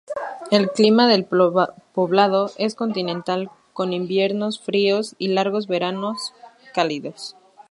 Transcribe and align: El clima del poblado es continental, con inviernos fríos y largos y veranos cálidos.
El 0.49 0.71
clima 0.71 1.07
del 1.07 1.25
poblado 1.25 2.49
es 2.57 2.73
continental, 2.73 3.51
con 3.71 3.93
inviernos 3.93 4.59
fríos 4.59 5.13
y 5.19 5.27
largos 5.27 5.65
y 5.65 5.67
veranos 5.67 6.33
cálidos. 6.73 7.35